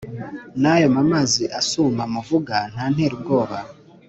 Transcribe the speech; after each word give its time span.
nayo 0.61 0.87
m’amazi 0.95 1.43
asuma 1.59 2.03
muvuga 2.13 2.55
ntantera 2.71 3.13
ubwoba 3.17 3.57